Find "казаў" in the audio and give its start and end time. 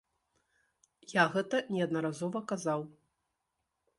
2.53-2.81